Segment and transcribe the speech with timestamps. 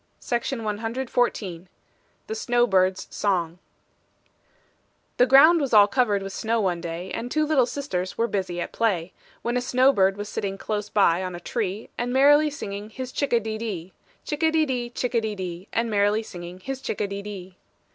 [0.31, 1.67] WILLIAM ROBERT SPENCER
[2.25, 3.59] THE SNOWBIRD'S SONG
[5.17, 8.59] The ground was all covered with snow one day, And two little sisters were busy
[8.59, 12.89] at play, When a snowbird was sitting close by on a tree, And merrily singing
[12.89, 13.93] his chick a de dee,
[14.25, 17.21] Chick a de dee, chick a de dee, And merrily singing his chick a de
[17.21, 17.57] dee.